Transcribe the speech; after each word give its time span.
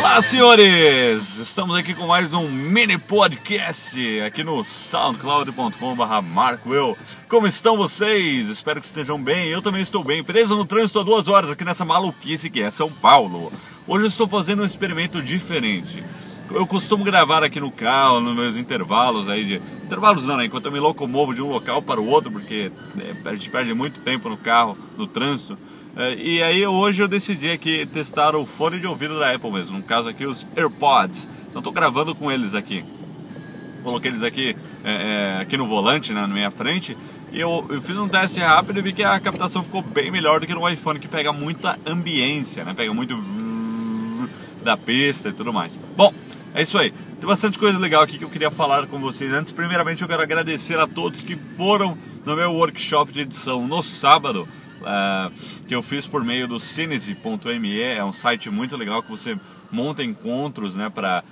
Olá, 0.00 0.22
senhores! 0.22 1.36
Estamos 1.36 1.76
aqui 1.76 1.92
com 1.92 2.06
mais 2.06 2.32
um 2.32 2.48
mini 2.48 2.96
podcast 2.96 4.20
aqui 4.22 4.42
no 4.42 4.64
soundcloud.com.br 4.64 6.98
Como 7.28 7.46
estão 7.46 7.76
vocês? 7.76 8.48
Espero 8.48 8.80
que 8.80 8.86
estejam 8.86 9.22
bem. 9.22 9.50
Eu 9.50 9.60
também 9.60 9.82
estou 9.82 10.02
bem. 10.02 10.24
Preso 10.24 10.56
no 10.56 10.64
trânsito 10.64 11.00
há 11.00 11.02
duas 11.02 11.28
horas 11.28 11.50
aqui 11.50 11.66
nessa 11.66 11.84
maluquice 11.84 12.48
que 12.48 12.62
é 12.62 12.70
São 12.70 12.90
Paulo. 12.90 13.52
Hoje 13.86 14.04
eu 14.04 14.08
estou 14.08 14.26
fazendo 14.26 14.62
um 14.62 14.66
experimento 14.66 15.20
diferente. 15.20 16.02
Eu 16.50 16.66
costumo 16.66 17.04
gravar 17.04 17.44
aqui 17.44 17.60
no 17.60 17.70
carro, 17.70 18.20
nos 18.20 18.34
meus 18.34 18.56
intervalos 18.56 19.28
aí 19.28 19.44
de. 19.44 19.56
Intervalos 19.84 20.24
não, 20.24 20.38
né? 20.38 20.46
Enquanto 20.46 20.64
eu 20.64 20.72
me 20.72 20.80
locomovo 20.80 21.34
de 21.34 21.42
um 21.42 21.48
local 21.48 21.82
para 21.82 22.00
o 22.00 22.08
outro, 22.08 22.32
porque 22.32 22.72
é, 22.98 23.28
a 23.28 23.34
gente 23.34 23.50
perde 23.50 23.74
muito 23.74 24.00
tempo 24.00 24.30
no 24.30 24.38
carro, 24.38 24.78
no 24.96 25.06
trânsito. 25.06 25.58
É, 25.96 26.14
e 26.14 26.42
aí 26.42 26.66
hoje 26.66 27.02
eu 27.02 27.08
decidi 27.08 27.50
aqui 27.50 27.84
testar 27.86 28.36
o 28.36 28.46
fone 28.46 28.78
de 28.78 28.86
ouvido 28.86 29.18
da 29.18 29.34
Apple 29.34 29.50
mesmo, 29.50 29.78
no 29.78 29.84
caso 29.84 30.08
aqui 30.08 30.24
os 30.24 30.46
AirPods. 30.56 31.28
Então 31.48 31.60
estou 31.60 31.72
gravando 31.72 32.14
com 32.14 32.30
eles 32.30 32.54
aqui. 32.54 32.84
Coloquei 33.82 34.10
eles 34.10 34.22
aqui, 34.22 34.56
é, 34.84 35.36
é, 35.38 35.40
aqui 35.40 35.56
no 35.56 35.66
volante, 35.66 36.12
né, 36.12 36.20
na 36.20 36.28
minha 36.28 36.50
frente. 36.50 36.96
E 37.32 37.40
eu, 37.40 37.66
eu, 37.70 37.82
fiz 37.82 37.98
um 37.98 38.08
teste 38.08 38.40
rápido 38.40 38.78
e 38.78 38.82
vi 38.82 38.92
que 38.92 39.02
a 39.02 39.18
captação 39.18 39.62
ficou 39.62 39.82
bem 39.82 40.10
melhor 40.10 40.40
do 40.40 40.46
que 40.46 40.54
no 40.54 40.68
iPhone, 40.68 40.98
que 40.98 41.08
pega 41.08 41.32
muita 41.32 41.78
ambiência, 41.86 42.64
né? 42.64 42.74
Pega 42.74 42.92
muito 42.92 43.16
da 44.62 44.76
pista 44.76 45.28
e 45.28 45.32
tudo 45.32 45.52
mais. 45.52 45.78
Bom, 45.96 46.12
é 46.54 46.62
isso 46.62 46.76
aí. 46.76 46.90
Tem 46.90 47.26
bastante 47.26 47.58
coisa 47.58 47.78
legal 47.78 48.02
aqui 48.02 48.18
que 48.18 48.24
eu 48.24 48.30
queria 48.30 48.50
falar 48.50 48.86
com 48.86 48.98
vocês. 48.98 49.32
Antes, 49.32 49.52
primeiramente, 49.52 50.02
eu 50.02 50.08
quero 50.08 50.22
agradecer 50.22 50.78
a 50.78 50.86
todos 50.86 51.22
que 51.22 51.36
foram 51.36 51.96
no 52.24 52.36
meu 52.36 52.52
workshop 52.52 53.12
de 53.12 53.20
edição 53.20 53.66
no 53.66 53.82
sábado 53.82 54.46
uh, 54.80 55.32
que 55.66 55.74
eu 55.74 55.82
fiz 55.82 56.06
por 56.06 56.24
meio 56.24 56.48
do 56.48 56.58
cinese.me, 56.58 57.80
é 57.80 58.04
um 58.04 58.12
site 58.12 58.50
muito 58.50 58.76
legal 58.76 59.02
que 59.02 59.10
você 59.10 59.38
monta 59.70 60.02
encontros 60.02 60.76
né, 60.76 60.90
para 60.90 61.22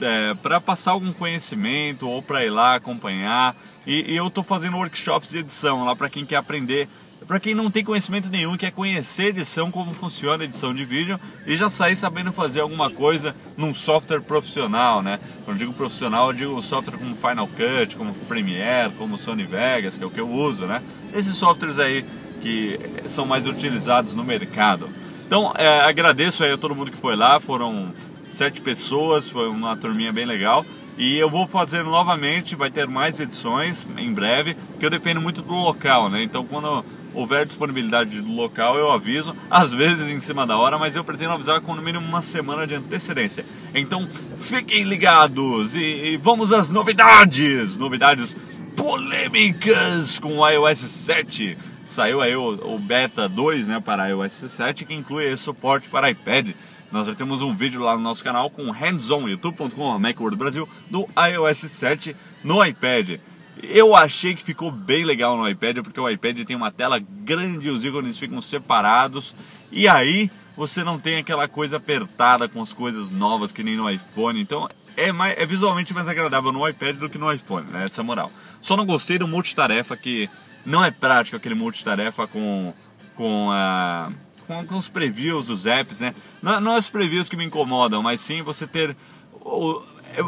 é, 0.00 0.34
para 0.34 0.60
passar 0.60 0.92
algum 0.92 1.12
conhecimento 1.12 2.08
ou 2.08 2.22
para 2.22 2.44
ir 2.44 2.50
lá 2.50 2.76
acompanhar. 2.76 3.56
E, 3.86 4.12
e 4.12 4.16
eu 4.16 4.28
estou 4.28 4.44
fazendo 4.44 4.76
workshops 4.76 5.30
de 5.30 5.38
edição 5.38 5.84
lá 5.84 5.96
para 5.96 6.08
quem 6.08 6.24
quer 6.24 6.36
aprender. 6.36 6.88
Para 7.26 7.38
quem 7.38 7.54
não 7.54 7.70
tem 7.70 7.84
conhecimento 7.84 8.30
nenhum, 8.30 8.56
quer 8.56 8.72
conhecer 8.72 9.26
edição, 9.26 9.70
como 9.70 9.92
funciona 9.92 10.42
a 10.42 10.46
edição 10.46 10.74
de 10.74 10.84
vídeo 10.84 11.20
e 11.46 11.56
já 11.56 11.68
sair 11.68 11.94
sabendo 11.94 12.32
fazer 12.32 12.60
alguma 12.60 12.90
coisa 12.90 13.36
num 13.56 13.74
software 13.74 14.20
profissional, 14.22 15.02
né? 15.02 15.20
Quando 15.44 15.58
digo 15.58 15.72
profissional, 15.72 16.28
eu 16.28 16.32
digo 16.32 16.62
software 16.62 16.98
como 16.98 17.14
Final 17.14 17.46
Cut, 17.46 17.94
como 17.94 18.14
Premiere, 18.26 18.94
como 18.94 19.18
Sony 19.18 19.44
Vegas, 19.44 19.98
que 19.98 20.02
é 20.02 20.06
o 20.06 20.10
que 20.10 20.18
eu 20.18 20.28
uso, 20.28 20.66
né? 20.66 20.82
Esses 21.12 21.36
softwares 21.36 21.78
aí 21.78 22.04
que 22.40 22.78
são 23.08 23.26
mais 23.26 23.46
utilizados 23.46 24.14
no 24.14 24.24
mercado. 24.24 24.88
Então, 25.26 25.52
é, 25.56 25.80
agradeço 25.82 26.42
aí 26.42 26.52
a 26.52 26.58
todo 26.58 26.74
mundo 26.74 26.90
que 26.90 26.96
foi 26.96 27.14
lá, 27.14 27.38
foram 27.38 27.92
sete 28.30 28.60
pessoas, 28.60 29.28
foi 29.28 29.48
uma 29.48 29.76
turminha 29.76 30.12
bem 30.12 30.26
legal. 30.26 30.64
E 30.98 31.16
eu 31.16 31.30
vou 31.30 31.46
fazer 31.46 31.84
novamente, 31.84 32.56
vai 32.56 32.70
ter 32.70 32.86
mais 32.86 33.20
edições 33.20 33.86
em 33.96 34.12
breve, 34.12 34.56
que 34.78 34.84
eu 34.84 34.90
dependo 34.90 35.20
muito 35.20 35.40
do 35.40 35.54
local, 35.54 36.10
né? 36.10 36.22
Então, 36.22 36.44
quando 36.44 36.84
houver 37.14 37.46
disponibilidade 37.46 38.20
do 38.20 38.34
local, 38.34 38.76
eu 38.76 38.90
aviso, 38.90 39.34
às 39.50 39.72
vezes 39.72 40.08
em 40.08 40.20
cima 40.20 40.46
da 40.46 40.58
hora, 40.58 40.78
mas 40.78 40.96
eu 40.96 41.04
pretendo 41.04 41.32
avisar 41.32 41.60
com 41.60 41.74
no 41.74 41.82
mínimo 41.82 42.04
uma 42.04 42.22
semana 42.22 42.66
de 42.66 42.74
antecedência. 42.74 43.44
Então, 43.74 44.08
fiquem 44.38 44.84
ligados 44.84 45.74
e, 45.74 45.80
e 45.80 46.16
vamos 46.16 46.52
às 46.52 46.70
novidades! 46.70 47.76
Novidades 47.76 48.36
polêmicas 48.76 50.18
com 50.18 50.38
o 50.38 50.48
iOS 50.48 50.78
7 50.78 51.56
saiu 51.92 52.20
aí 52.20 52.34
o, 52.36 52.74
o 52.74 52.78
Beta 52.78 53.28
2 53.28 53.68
né, 53.68 53.80
para 53.80 54.08
iOS 54.08 54.32
7 54.32 54.84
que 54.84 54.94
inclui 54.94 55.36
suporte 55.36 55.88
para 55.88 56.10
iPad. 56.10 56.50
Nós 56.92 57.06
já 57.06 57.14
temos 57.14 57.40
um 57.42 57.54
vídeo 57.54 57.80
lá 57.80 57.96
no 57.96 58.02
nosso 58.02 58.24
canal 58.24 58.50
com 58.50 58.70
hands-on, 58.70 59.28
youtube.com, 59.28 59.98
Macworld 59.98 60.36
Brasil, 60.36 60.68
do 60.90 61.06
iOS 61.16 61.58
7 61.70 62.16
no 62.42 62.64
iPad. 62.64 63.20
Eu 63.62 63.94
achei 63.94 64.34
que 64.34 64.42
ficou 64.42 64.70
bem 64.70 65.04
legal 65.04 65.36
no 65.36 65.48
iPad, 65.48 65.78
porque 65.78 66.00
o 66.00 66.08
iPad 66.08 66.44
tem 66.44 66.56
uma 66.56 66.72
tela 66.72 66.98
grande 66.98 67.68
e 67.68 67.70
os 67.70 67.84
ícones 67.84 68.18
ficam 68.18 68.40
separados. 68.40 69.34
E 69.70 69.86
aí 69.86 70.30
você 70.56 70.82
não 70.82 70.98
tem 70.98 71.18
aquela 71.18 71.46
coisa 71.46 71.76
apertada 71.76 72.48
com 72.48 72.60
as 72.60 72.72
coisas 72.72 73.10
novas 73.10 73.52
que 73.52 73.62
nem 73.62 73.76
no 73.76 73.88
iPhone. 73.88 74.40
Então 74.40 74.68
é, 74.96 75.12
mais, 75.12 75.38
é 75.38 75.46
visualmente 75.46 75.94
mais 75.94 76.08
agradável 76.08 76.52
no 76.52 76.68
iPad 76.68 76.96
do 76.96 77.08
que 77.08 77.18
no 77.18 77.32
iPhone, 77.32 77.70
né? 77.70 77.84
Essa 77.84 78.00
é 78.00 78.04
moral. 78.04 78.30
Só 78.60 78.76
não 78.76 78.84
gostei 78.84 79.18
do 79.18 79.28
multitarefa 79.28 79.96
que 79.96 80.28
não 80.64 80.84
é 80.84 80.90
prático 80.90 81.36
aquele 81.36 81.54
multitarefa 81.54 82.26
com, 82.26 82.72
com, 83.14 83.50
a, 83.50 84.10
com, 84.46 84.76
os 84.76 84.88
previews 84.88 85.46
dos 85.46 85.66
apps, 85.66 86.00
né? 86.00 86.14
Não, 86.42 86.60
não 86.60 86.74
é 86.74 86.78
os 86.78 86.88
previews 86.88 87.28
que 87.28 87.36
me 87.36 87.44
incomodam, 87.44 88.02
mas 88.02 88.20
sim 88.20 88.42
você 88.42 88.66
ter. 88.66 88.96
O, 89.40 89.82
é, 90.14 90.24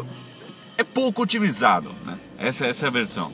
é, 0.79 0.85
pouco 0.85 1.23
otimizado, 1.23 1.93
né? 2.05 2.19
Essa, 2.39 2.67
essa 2.67 2.87
é 2.87 2.89
a 2.89 2.93
versão. 2.93 3.33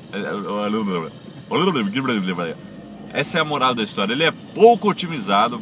Essa 3.12 3.38
é 3.38 3.40
a 3.40 3.44
moral 3.44 3.74
da 3.74 3.82
história. 3.82 4.12
Ele 4.12 4.24
é 4.24 4.32
pouco 4.54 4.90
otimizado 4.90 5.60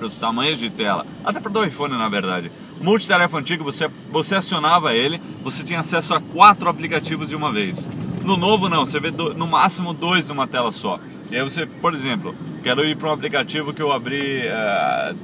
para 0.00 0.06
os 0.06 0.18
tamanhos 0.18 0.58
de 0.58 0.70
tela, 0.70 1.06
até 1.22 1.38
para 1.38 1.52
o 1.52 1.64
iPhone 1.64 1.96
na 1.96 2.08
verdade. 2.08 2.50
O 2.80 2.84
multitarefa 2.84 3.36
antigo, 3.36 3.62
você, 3.62 3.86
você 4.10 4.34
acionava 4.34 4.94
ele, 4.94 5.20
você 5.42 5.62
tinha 5.62 5.80
acesso 5.80 6.14
a 6.14 6.20
quatro 6.20 6.70
aplicativos 6.70 7.28
de 7.28 7.36
uma 7.36 7.52
vez. 7.52 7.86
No 8.30 8.36
novo 8.36 8.68
não, 8.68 8.86
você 8.86 9.00
vê 9.00 9.10
do, 9.10 9.34
no 9.34 9.44
máximo 9.44 9.92
dois 9.92 10.28
numa 10.28 10.46
tela 10.46 10.70
só. 10.70 11.00
E 11.32 11.36
aí 11.36 11.42
você, 11.42 11.66
por 11.66 11.92
exemplo, 11.92 12.32
quero 12.62 12.84
ir 12.84 12.96
para 12.96 13.08
um 13.08 13.12
aplicativo 13.12 13.74
que 13.74 13.82
eu 13.82 13.90
abri 13.90 14.42
uh, 14.46 15.16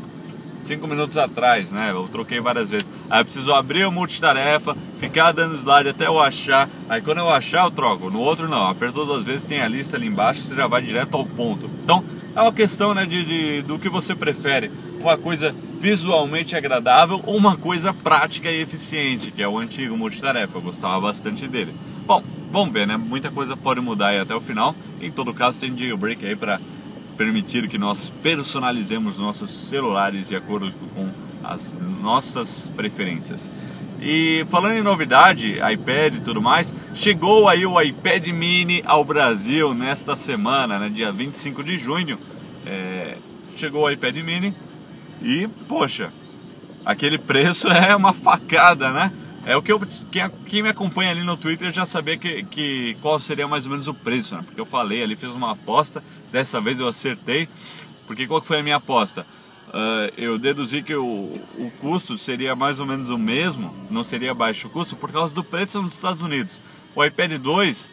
cinco 0.64 0.88
minutos 0.88 1.16
atrás, 1.16 1.70
né? 1.70 1.92
Eu 1.92 2.08
troquei 2.08 2.40
várias 2.40 2.68
vezes. 2.68 2.90
Aí 3.08 3.20
eu 3.20 3.24
preciso 3.24 3.52
abrir 3.54 3.86
o 3.86 3.92
multitarefa, 3.92 4.76
ficar 4.98 5.30
dando 5.30 5.54
slide 5.54 5.90
até 5.90 6.08
eu 6.08 6.20
achar. 6.20 6.68
Aí 6.88 7.00
quando 7.00 7.18
eu 7.18 7.30
achar 7.30 7.66
eu 7.66 7.70
troco. 7.70 8.10
No 8.10 8.18
outro 8.18 8.48
não, 8.48 8.66
apertou 8.66 9.06
duas 9.06 9.22
vezes, 9.22 9.44
tem 9.44 9.60
a 9.60 9.68
lista 9.68 9.96
ali 9.96 10.08
embaixo, 10.08 10.42
você 10.42 10.56
já 10.56 10.66
vai 10.66 10.82
direto 10.82 11.16
ao 11.16 11.24
ponto. 11.24 11.70
Então 11.84 12.02
é 12.34 12.42
uma 12.42 12.52
questão 12.52 12.92
né, 12.92 13.06
de, 13.06 13.24
de 13.24 13.62
do 13.62 13.78
que 13.78 13.88
você 13.88 14.16
prefere. 14.16 14.68
Uma 15.00 15.16
coisa 15.16 15.54
visualmente 15.78 16.56
agradável 16.56 17.20
ou 17.24 17.36
uma 17.36 17.56
coisa 17.56 17.94
prática 17.94 18.50
e 18.50 18.60
eficiente, 18.60 19.30
que 19.30 19.44
é 19.44 19.46
o 19.46 19.58
antigo 19.58 19.96
multitarefa. 19.96 20.58
Eu 20.58 20.62
gostava 20.62 21.00
bastante 21.00 21.46
dele. 21.46 21.72
Bom, 22.04 22.20
vamos 22.50 22.72
ver, 22.72 22.86
né? 22.86 22.96
Muita 22.96 23.30
coisa 23.30 23.56
pode 23.56 23.80
mudar 23.80 24.08
aí 24.08 24.20
até 24.20 24.34
o 24.34 24.40
final. 24.40 24.74
Em 25.00 25.10
todo 25.10 25.32
caso, 25.34 25.58
tem 25.60 25.76
jailbreak 25.76 26.24
aí 26.24 26.36
para 26.36 26.60
permitir 27.16 27.68
que 27.68 27.78
nós 27.78 28.12
personalizemos 28.22 29.18
nossos 29.18 29.50
celulares 29.50 30.28
de 30.28 30.36
acordo 30.36 30.70
com 30.94 31.08
as 31.42 31.74
nossas 32.02 32.70
preferências. 32.76 33.50
E 34.00 34.44
falando 34.50 34.74
em 34.74 34.82
novidade, 34.82 35.58
iPad 35.72 36.16
e 36.16 36.20
tudo 36.20 36.42
mais, 36.42 36.74
chegou 36.94 37.48
aí 37.48 37.64
o 37.64 37.80
iPad 37.80 38.26
mini 38.28 38.82
ao 38.84 39.02
Brasil 39.02 39.72
nesta 39.72 40.14
semana, 40.14 40.78
né, 40.78 40.90
dia 40.90 41.10
25 41.10 41.64
de 41.64 41.78
junho. 41.78 42.18
É, 42.66 43.16
chegou 43.56 43.84
o 43.84 43.90
iPad 43.90 44.16
mini 44.16 44.54
e, 45.22 45.48
poxa, 45.66 46.12
aquele 46.84 47.16
preço 47.16 47.68
é 47.72 47.96
uma 47.96 48.12
facada, 48.12 48.92
né? 48.92 49.10
É 49.46 49.56
o 49.56 49.62
que 49.62 49.70
eu. 49.72 49.80
Quem, 50.10 50.28
quem, 50.48 50.62
me 50.62 50.68
acompanha 50.68 51.12
ali 51.12 51.22
no 51.22 51.36
Twitter 51.36 51.72
já 51.72 51.86
sabia 51.86 52.18
que, 52.18 52.42
que 52.42 52.96
qual 53.00 53.20
seria 53.20 53.46
mais 53.46 53.64
ou 53.64 53.70
menos 53.70 53.86
o 53.86 53.94
preço, 53.94 54.34
né? 54.34 54.42
Porque 54.44 54.60
eu 54.60 54.66
falei 54.66 55.04
ali, 55.04 55.14
fiz 55.14 55.30
uma 55.30 55.52
aposta, 55.52 56.02
dessa 56.32 56.60
vez 56.60 56.80
eu 56.80 56.88
acertei. 56.88 57.48
Porque 58.08 58.26
qual 58.26 58.40
que 58.40 58.48
foi 58.48 58.58
a 58.58 58.62
minha 58.62 58.74
aposta? 58.74 59.24
Uh, 59.68 60.12
eu 60.18 60.36
deduzi 60.36 60.82
que 60.82 60.96
o, 60.96 61.04
o 61.04 61.72
custo 61.80 62.18
seria 62.18 62.56
mais 62.56 62.80
ou 62.80 62.86
menos 62.86 63.08
o 63.08 63.16
mesmo, 63.16 63.72
não 63.88 64.02
seria 64.02 64.34
baixo 64.34 64.68
custo, 64.68 64.96
por 64.96 65.12
causa 65.12 65.32
do 65.32 65.44
preço 65.44 65.80
nos 65.80 65.94
Estados 65.94 66.22
Unidos. 66.22 66.60
O 66.92 67.04
iPad 67.04 67.32
2, 67.32 67.92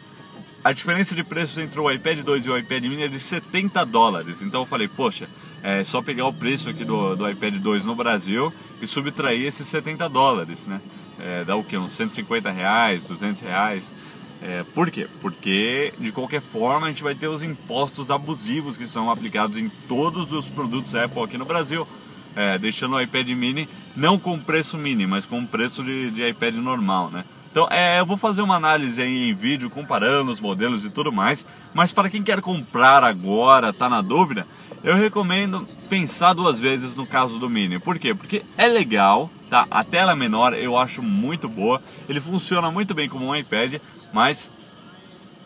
a 0.64 0.72
diferença 0.72 1.14
de 1.14 1.22
preço 1.22 1.60
entre 1.60 1.78
o 1.78 1.88
iPad 1.88 2.18
2 2.18 2.46
e 2.46 2.50
o 2.50 2.58
iPad 2.58 2.82
mini 2.82 3.02
é 3.04 3.08
de 3.08 3.20
70 3.20 3.84
dólares. 3.86 4.42
Então 4.42 4.62
eu 4.62 4.66
falei, 4.66 4.88
poxa, 4.88 5.28
é 5.62 5.84
só 5.84 6.02
pegar 6.02 6.26
o 6.26 6.32
preço 6.32 6.68
aqui 6.68 6.84
do, 6.84 7.14
do 7.14 7.30
iPad 7.30 7.56
2 7.58 7.86
no 7.86 7.94
Brasil 7.94 8.52
e 8.80 8.86
subtrair 8.88 9.46
esses 9.46 9.68
70 9.68 10.08
dólares, 10.08 10.66
né? 10.66 10.80
É, 11.20 11.44
dá 11.44 11.56
o 11.56 11.64
que? 11.64 11.76
Uns 11.76 11.92
150 11.92 12.50
reais, 12.50 13.04
200 13.04 13.42
reais. 13.42 13.94
É, 14.42 14.64
por 14.74 14.90
quê? 14.90 15.06
Porque 15.20 15.92
de 15.98 16.12
qualquer 16.12 16.42
forma 16.42 16.86
a 16.86 16.90
gente 16.90 17.02
vai 17.02 17.14
ter 17.14 17.28
os 17.28 17.42
impostos 17.42 18.10
abusivos 18.10 18.76
que 18.76 18.86
são 18.86 19.10
aplicados 19.10 19.56
em 19.56 19.68
todos 19.88 20.32
os 20.32 20.46
produtos 20.46 20.94
Apple 20.94 21.22
aqui 21.22 21.38
no 21.38 21.44
Brasil, 21.44 21.86
é, 22.36 22.58
deixando 22.58 22.96
o 22.96 23.00
iPad 23.00 23.28
mini 23.28 23.68
não 23.96 24.18
com 24.18 24.38
preço 24.38 24.76
mini, 24.76 25.06
mas 25.06 25.24
com 25.24 25.46
preço 25.46 25.82
de, 25.82 26.10
de 26.10 26.28
iPad 26.28 26.56
normal, 26.56 27.10
né? 27.10 27.24
Então, 27.54 27.68
é, 27.70 28.00
eu 28.00 28.04
vou 28.04 28.16
fazer 28.16 28.42
uma 28.42 28.56
análise 28.56 29.00
aí 29.00 29.30
em 29.30 29.32
vídeo, 29.32 29.70
comparando 29.70 30.32
os 30.32 30.40
modelos 30.40 30.84
e 30.84 30.90
tudo 30.90 31.12
mais. 31.12 31.46
Mas 31.72 31.92
para 31.92 32.10
quem 32.10 32.20
quer 32.20 32.40
comprar 32.40 33.04
agora, 33.04 33.72
tá 33.72 33.88
na 33.88 34.00
dúvida, 34.00 34.44
eu 34.82 34.96
recomendo 34.96 35.64
pensar 35.88 36.32
duas 36.32 36.58
vezes 36.58 36.96
no 36.96 37.06
caso 37.06 37.38
do 37.38 37.48
Mini. 37.48 37.78
Por 37.78 37.96
quê? 37.96 38.12
Porque 38.12 38.42
é 38.58 38.66
legal, 38.66 39.30
tá? 39.54 39.68
A 39.70 39.84
tela 39.84 40.12
é 40.12 40.16
menor, 40.16 40.52
eu 40.52 40.76
acho 40.76 41.00
muito 41.00 41.48
boa. 41.48 41.80
Ele 42.08 42.20
funciona 42.20 42.72
muito 42.72 42.92
bem 42.92 43.08
como 43.08 43.28
um 43.28 43.36
iPad, 43.36 43.76
mas 44.12 44.50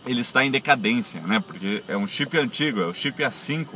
ele 0.07 0.23
está 0.23 0.43
em 0.43 0.51
decadência, 0.51 1.21
né? 1.21 1.45
Porque 1.47 1.83
é 1.87 1.95
um 1.95 2.09
chip 2.09 2.39
antigo, 2.39 2.81
é 2.81 2.87
o 2.87 2.95
chip 2.95 3.23
A5. 3.23 3.67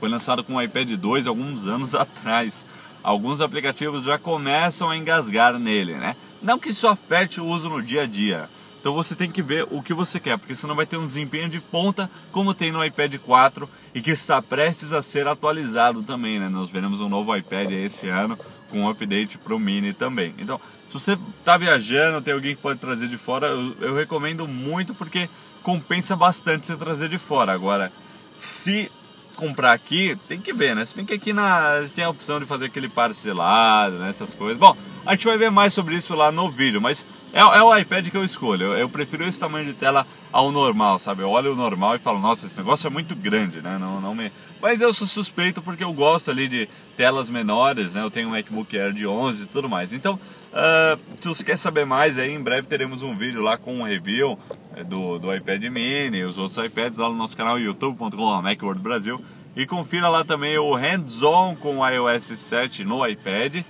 Foi 0.00 0.08
lançado 0.08 0.42
com 0.42 0.54
o 0.54 0.62
iPad 0.62 0.92
2 0.92 1.26
alguns 1.26 1.66
anos 1.66 1.92
atrás. 1.94 2.64
alguns 3.02 3.42
aplicativos 3.42 4.04
já 4.04 4.18
começam 4.18 4.88
a 4.88 4.96
engasgar 4.96 5.58
nele, 5.58 5.92
né? 5.94 6.16
Não 6.42 6.58
que 6.58 6.70
isso 6.70 6.88
afete 6.88 7.38
o 7.38 7.44
uso 7.44 7.68
no 7.68 7.82
dia 7.82 8.04
a 8.04 8.06
dia. 8.06 8.48
Então 8.80 8.94
você 8.94 9.14
tem 9.14 9.30
que 9.30 9.42
ver 9.42 9.66
o 9.70 9.82
que 9.82 9.92
você 9.92 10.18
quer, 10.18 10.38
porque 10.38 10.56
senão 10.56 10.74
vai 10.74 10.86
ter 10.86 10.96
um 10.96 11.06
desempenho 11.06 11.50
de 11.50 11.60
ponta, 11.60 12.10
como 12.32 12.54
tem 12.54 12.72
no 12.72 12.84
iPad 12.84 13.14
4 13.18 13.68
e 13.94 14.00
que 14.00 14.10
está 14.10 14.40
prestes 14.40 14.92
a 14.92 15.02
ser 15.02 15.28
atualizado 15.28 16.02
também, 16.02 16.40
né? 16.40 16.48
Nós 16.48 16.70
veremos 16.70 17.00
um 17.00 17.10
novo 17.10 17.36
iPad 17.36 17.70
esse 17.72 18.08
ano 18.08 18.38
um 18.78 18.88
update 18.88 19.38
para 19.38 19.54
o 19.54 19.58
Mini 19.58 19.92
também. 19.92 20.34
Então, 20.38 20.60
se 20.86 20.94
você 20.94 21.18
está 21.38 21.56
viajando, 21.56 22.20
tem 22.20 22.34
alguém 22.34 22.54
que 22.54 22.62
pode 22.62 22.78
trazer 22.78 23.08
de 23.08 23.16
fora, 23.16 23.46
eu, 23.46 23.76
eu 23.80 23.94
recomendo 23.94 24.46
muito 24.46 24.94
porque 24.94 25.28
compensa 25.62 26.16
bastante 26.16 26.66
você 26.66 26.76
trazer 26.76 27.08
de 27.08 27.18
fora. 27.18 27.52
Agora, 27.52 27.92
se 28.36 28.90
comprar 29.36 29.72
aqui, 29.72 30.16
tem 30.28 30.40
que 30.40 30.52
ver, 30.52 30.74
né? 30.74 30.84
Se 30.84 30.94
bem 30.94 31.04
que 31.04 31.14
aqui 31.14 31.32
na, 31.32 31.84
tem 31.94 32.04
a 32.04 32.10
opção 32.10 32.38
de 32.38 32.46
fazer 32.46 32.66
aquele 32.66 32.88
parcelado, 32.88 33.96
né? 33.96 34.08
essas 34.08 34.34
coisas. 34.34 34.58
Bom, 34.58 34.76
a 35.04 35.12
gente 35.12 35.26
vai 35.26 35.36
ver 35.36 35.50
mais 35.50 35.72
sobre 35.72 35.96
isso 35.96 36.14
lá 36.14 36.30
no 36.30 36.50
vídeo, 36.50 36.80
mas 36.80 37.04
é, 37.32 37.40
é 37.40 37.62
o 37.62 37.76
iPad 37.76 38.08
que 38.08 38.16
eu 38.16 38.24
escolho. 38.24 38.66
Eu, 38.66 38.78
eu, 38.78 38.88
prefiro 38.88 39.24
esse 39.24 39.40
tamanho 39.40 39.66
de 39.66 39.72
tela 39.72 40.06
ao 40.30 40.52
normal, 40.52 40.98
sabe? 40.98 41.22
Eu 41.22 41.30
olho 41.30 41.52
o 41.52 41.56
normal 41.56 41.96
e 41.96 41.98
falo, 41.98 42.18
nossa, 42.18 42.46
esse 42.46 42.58
negócio 42.58 42.86
é 42.86 42.90
muito 42.90 43.16
grande, 43.16 43.60
né? 43.62 43.78
Não, 43.78 44.00
não 44.00 44.14
me... 44.14 44.30
Mas 44.60 44.80
eu 44.80 44.92
sou 44.92 45.06
suspeito 45.06 45.62
porque 45.62 45.82
eu 45.82 45.92
gosto 45.92 46.30
ali 46.30 46.46
de 46.46 46.68
telas 46.96 47.30
menores, 47.30 47.94
né? 47.94 48.02
Eu 48.02 48.10
tenho 48.10 48.28
um 48.28 48.32
MacBook 48.32 48.78
Air 48.78 48.92
de 48.92 49.06
11 49.06 49.42
e 49.42 49.46
tudo 49.46 49.68
mais. 49.68 49.92
Então, 49.92 50.20
uh, 50.52 51.00
se 51.20 51.28
você 51.28 51.44
quer 51.44 51.56
saber 51.56 51.84
mais, 51.84 52.18
aí 52.18 52.32
em 52.32 52.40
breve 52.40 52.66
teremos 52.66 53.02
um 53.02 53.16
vídeo 53.16 53.42
lá 53.42 53.56
com 53.56 53.80
um 53.80 53.82
review 53.82 54.38
é, 54.74 54.84
do, 54.84 55.18
do 55.18 55.34
iPad 55.34 55.62
mini 55.64 56.18
e 56.18 56.24
os 56.24 56.38
outros 56.38 56.64
iPads 56.64 56.98
lá 56.98 57.08
no 57.08 57.16
nosso 57.16 57.36
canal 57.36 57.58
youtube.com 57.58 58.42
Macworld 58.42 58.80
Brasil. 58.80 59.22
E 59.54 59.66
confira 59.66 60.08
lá 60.08 60.24
também 60.24 60.56
o 60.56 60.74
hands-on 60.74 61.54
com 61.56 61.78
o 61.78 61.88
iOS 61.88 62.38
7 62.38 62.84
no 62.84 63.06
iPad. 63.06 63.62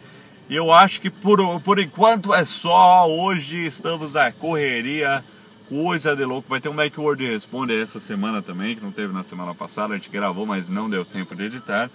E 0.48 0.54
eu 0.54 0.72
acho 0.72 1.00
que 1.00 1.10
por, 1.10 1.60
por 1.60 1.78
enquanto 1.78 2.32
é 2.32 2.44
só. 2.44 3.08
Hoje 3.08 3.66
estamos 3.66 4.12
na 4.14 4.30
correria, 4.30 5.24
coisa 5.68 6.14
de 6.14 6.24
louco. 6.24 6.48
Vai 6.48 6.60
ter 6.60 6.68
um 6.68 6.74
Macworld 6.74 7.26
Responde 7.26 7.74
essa 7.74 7.98
semana 7.98 8.42
também, 8.42 8.76
que 8.76 8.84
não 8.84 8.92
teve 8.92 9.12
na 9.12 9.22
semana 9.22 9.54
passada. 9.54 9.94
A 9.94 9.96
gente 9.96 10.10
gravou, 10.10 10.46
mas 10.46 10.68
não 10.68 10.88
deu 10.88 11.04
tempo 11.04 11.34
de 11.34 11.44
editar. 11.44 11.90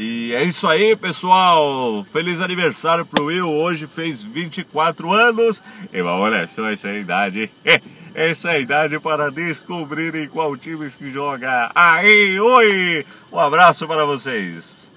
E 0.00 0.32
é 0.32 0.44
isso 0.44 0.68
aí, 0.68 0.94
pessoal. 0.94 2.06
Feliz 2.12 2.40
aniversário 2.40 3.04
pro 3.04 3.24
Will. 3.24 3.48
Hoje 3.50 3.88
fez 3.88 4.22
24 4.22 5.12
anos. 5.12 5.60
E 5.92 6.00
olha 6.00 6.46
só 6.46 6.70
essa 6.70 6.92
idade. 6.92 7.50
Essa 8.14 8.50
é 8.54 8.54
a 8.54 8.58
idade 8.60 9.00
para 9.00 9.28
descobrirem 9.28 10.28
qual 10.28 10.56
time 10.56 10.88
que 10.88 11.10
joga. 11.10 11.72
Aí, 11.74 12.38
oi! 12.38 13.04
Um 13.32 13.40
abraço 13.40 13.88
para 13.88 14.04
vocês. 14.04 14.87